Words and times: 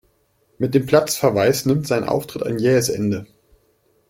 Mit 0.57 0.73
dem 0.73 0.87
Platzverweis 0.87 1.67
nimmt 1.67 1.85
sein 1.85 2.03
Auftritt 2.05 2.41
ein 2.41 2.57
jähes 2.57 2.89
Ende. 2.89 3.27